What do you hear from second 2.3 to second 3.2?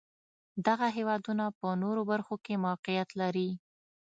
کې موقعیت